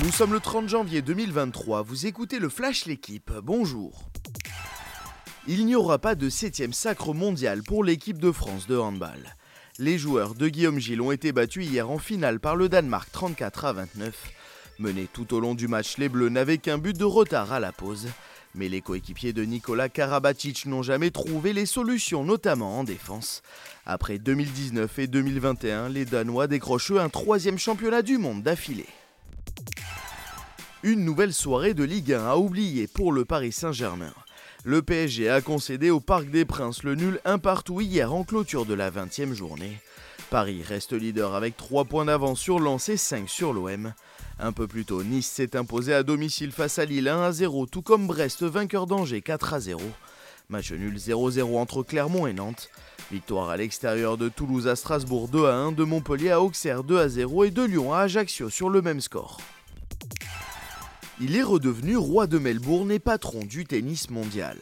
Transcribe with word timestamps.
Nous 0.00 0.10
sommes 0.10 0.32
le 0.32 0.40
30 0.40 0.70
janvier 0.70 1.02
2023, 1.02 1.82
vous 1.82 2.06
écoutez 2.06 2.38
le 2.38 2.48
Flash 2.48 2.86
L'équipe, 2.86 3.30
bonjour. 3.42 4.08
Il 5.46 5.66
n'y 5.66 5.76
aura 5.76 5.98
pas 5.98 6.14
de 6.14 6.30
7 6.30 6.72
sacre 6.72 7.12
mondial 7.12 7.62
pour 7.62 7.84
l'équipe 7.84 8.16
de 8.16 8.32
France 8.32 8.66
de 8.66 8.78
handball. 8.78 9.36
Les 9.78 9.98
joueurs 9.98 10.34
de 10.34 10.48
Guillaume 10.48 10.78
Gilles 10.78 11.02
ont 11.02 11.12
été 11.12 11.30
battus 11.32 11.66
hier 11.66 11.90
en 11.90 11.98
finale 11.98 12.40
par 12.40 12.56
le 12.56 12.70
Danemark 12.70 13.12
34 13.12 13.66
à 13.66 13.72
29. 13.74 14.32
Menés 14.78 15.08
tout 15.12 15.34
au 15.34 15.40
long 15.40 15.54
du 15.54 15.68
match, 15.68 15.98
les 15.98 16.08
Bleus 16.08 16.30
n'avaient 16.30 16.58
qu'un 16.58 16.78
but 16.78 16.96
de 16.96 17.04
retard 17.04 17.52
à 17.52 17.60
la 17.60 17.72
pause. 17.72 18.08
Mais 18.54 18.70
les 18.70 18.80
coéquipiers 18.80 19.34
de 19.34 19.44
Nicolas 19.44 19.90
Karabatic 19.90 20.64
n'ont 20.64 20.82
jamais 20.82 21.10
trouvé 21.10 21.52
les 21.52 21.66
solutions, 21.66 22.24
notamment 22.24 22.78
en 22.78 22.84
défense. 22.84 23.42
Après 23.84 24.18
2019 24.18 24.98
et 25.00 25.06
2021, 25.06 25.90
les 25.90 26.06
Danois 26.06 26.46
décrochent 26.46 26.92
un 26.92 27.10
troisième 27.10 27.58
championnat 27.58 28.00
du 28.00 28.16
monde 28.16 28.42
d'affilée. 28.42 28.88
Une 30.84 31.04
nouvelle 31.04 31.32
soirée 31.32 31.74
de 31.74 31.84
Ligue 31.84 32.12
1 32.12 32.26
à 32.26 32.36
oublier 32.36 32.88
pour 32.88 33.12
le 33.12 33.24
Paris 33.24 33.52
Saint-Germain. 33.52 34.12
Le 34.64 34.82
PSG 34.82 35.30
a 35.30 35.40
concédé 35.40 35.90
au 35.90 36.00
Parc 36.00 36.28
des 36.28 36.44
Princes 36.44 36.82
le 36.82 36.96
nul 36.96 37.20
un 37.24 37.38
partout 37.38 37.80
hier 37.80 38.12
en 38.12 38.24
clôture 38.24 38.66
de 38.66 38.74
la 38.74 38.90
20e 38.90 39.32
journée. 39.32 39.78
Paris 40.28 40.60
reste 40.66 40.92
leader 40.92 41.36
avec 41.36 41.56
3 41.56 41.84
points 41.84 42.06
d'avance 42.06 42.40
sur 42.40 42.58
Lens 42.58 42.88
et 42.88 42.96
5 42.96 43.28
sur 43.28 43.52
l'OM. 43.52 43.92
Un 44.40 44.50
peu 44.50 44.66
plus 44.66 44.84
tôt, 44.84 45.04
Nice 45.04 45.28
s'est 45.28 45.54
imposé 45.54 45.94
à 45.94 46.02
domicile 46.02 46.50
face 46.50 46.80
à 46.80 46.84
Lille 46.84 47.06
1 47.06 47.22
à 47.22 47.30
0, 47.30 47.66
tout 47.66 47.82
comme 47.82 48.08
Brest 48.08 48.42
vainqueur 48.42 48.88
d'Angers 48.88 49.22
4 49.22 49.54
à 49.54 49.60
0. 49.60 49.80
Match 50.48 50.72
nul 50.72 50.96
0-0 50.96 51.58
entre 51.58 51.84
Clermont 51.84 52.26
et 52.26 52.32
Nantes. 52.32 52.70
Victoire 53.12 53.50
à 53.50 53.56
l'extérieur 53.56 54.16
de 54.16 54.28
Toulouse 54.28 54.66
à 54.66 54.74
Strasbourg 54.74 55.28
2 55.28 55.46
à 55.46 55.54
1, 55.54 55.70
de 55.72 55.84
Montpellier 55.84 56.30
à 56.30 56.40
Auxerre 56.40 56.82
2 56.82 56.98
à 56.98 57.08
0 57.08 57.44
et 57.44 57.50
de 57.52 57.62
Lyon 57.62 57.94
à 57.94 58.00
Ajaccio 58.00 58.50
sur 58.50 58.68
le 58.68 58.82
même 58.82 59.00
score. 59.00 59.38
Il 61.24 61.36
est 61.36 61.44
redevenu 61.44 61.96
roi 61.96 62.26
de 62.26 62.36
Melbourne 62.36 62.90
et 62.90 62.98
patron 62.98 63.44
du 63.44 63.64
tennis 63.64 64.10
mondial. 64.10 64.58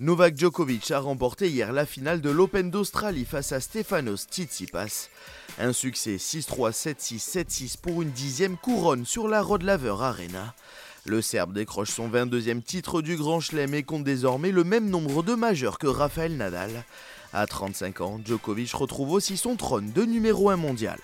Novak 0.00 0.38
Djokovic 0.38 0.90
a 0.90 1.00
remporté 1.00 1.50
hier 1.50 1.70
la 1.70 1.84
finale 1.84 2.22
de 2.22 2.30
l'Open 2.30 2.70
d'Australie 2.70 3.26
face 3.26 3.52
à 3.52 3.60
Stefanos 3.60 4.24
Tsitsipas. 4.24 5.10
Un 5.58 5.74
succès 5.74 6.16
6-3, 6.16 6.72
7-6, 6.72 7.44
7-6 7.44 7.76
pour 7.76 8.00
une 8.00 8.10
dixième 8.10 8.56
couronne 8.56 9.04
sur 9.04 9.28
la 9.28 9.42
Rod 9.42 9.60
Laver 9.60 9.96
Arena. 10.00 10.54
Le 11.04 11.20
Serbe 11.20 11.52
décroche 11.52 11.90
son 11.90 12.08
22e 12.08 12.62
titre 12.62 13.02
du 13.02 13.16
Grand 13.16 13.40
Chelem 13.40 13.74
et 13.74 13.82
compte 13.82 14.04
désormais 14.04 14.50
le 14.50 14.64
même 14.64 14.88
nombre 14.88 15.22
de 15.22 15.34
majeurs 15.34 15.78
que 15.78 15.88
Rafael 15.88 16.38
Nadal. 16.38 16.86
À 17.34 17.46
35 17.46 18.00
ans, 18.00 18.20
Djokovic 18.24 18.72
retrouve 18.72 19.12
aussi 19.12 19.36
son 19.36 19.56
trône 19.56 19.92
de 19.92 20.04
numéro 20.04 20.48
1 20.48 20.56
mondial. 20.56 20.98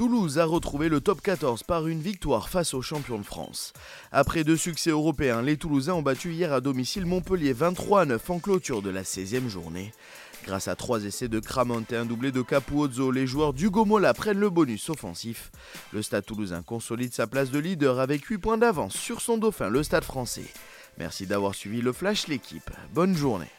Toulouse 0.00 0.38
a 0.38 0.46
retrouvé 0.46 0.88
le 0.88 1.02
top 1.02 1.20
14 1.20 1.62
par 1.62 1.86
une 1.86 2.00
victoire 2.00 2.48
face 2.48 2.72
aux 2.72 2.80
champions 2.80 3.18
de 3.18 3.22
France. 3.22 3.74
Après 4.12 4.44
deux 4.44 4.56
succès 4.56 4.88
européens, 4.88 5.42
les 5.42 5.58
Toulousains 5.58 5.92
ont 5.92 6.00
battu 6.00 6.32
hier 6.32 6.54
à 6.54 6.62
domicile 6.62 7.04
Montpellier 7.04 7.52
23 7.52 8.00
à 8.00 8.04
9 8.06 8.30
en 8.30 8.38
clôture 8.38 8.80
de 8.80 8.88
la 8.88 9.02
16e 9.02 9.48
journée. 9.48 9.92
Grâce 10.46 10.68
à 10.68 10.74
trois 10.74 11.04
essais 11.04 11.28
de 11.28 11.38
Cramont 11.38 11.84
et 11.90 11.96
un 11.96 12.06
doublé 12.06 12.32
de 12.32 12.40
Capuozzo, 12.40 13.10
les 13.10 13.26
joueurs 13.26 13.52
du 13.52 13.68
Gomola 13.68 14.14
prennent 14.14 14.40
le 14.40 14.48
bonus 14.48 14.88
offensif. 14.88 15.50
Le 15.92 16.00
Stade 16.00 16.24
toulousain 16.24 16.62
consolide 16.62 17.12
sa 17.12 17.26
place 17.26 17.50
de 17.50 17.58
leader 17.58 18.00
avec 18.00 18.24
8 18.24 18.38
points 18.38 18.56
d'avance 18.56 18.94
sur 18.94 19.20
son 19.20 19.36
dauphin, 19.36 19.68
le 19.68 19.82
Stade 19.82 20.04
français. 20.04 20.46
Merci 20.96 21.26
d'avoir 21.26 21.54
suivi 21.54 21.82
le 21.82 21.92
Flash 21.92 22.26
l'équipe. 22.26 22.70
Bonne 22.94 23.14
journée. 23.14 23.50